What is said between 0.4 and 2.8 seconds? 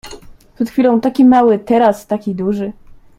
Przed chwilą taki mały, teraz taki duży